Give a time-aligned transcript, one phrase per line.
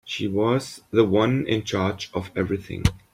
[0.03, 2.85] She was the one in charge of everything.